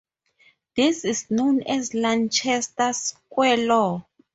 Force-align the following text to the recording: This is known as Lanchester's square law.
This 0.75 1.05
is 1.05 1.29
known 1.29 1.61
as 1.61 1.93
Lanchester's 1.93 2.97
square 2.97 3.57
law. 3.67 4.03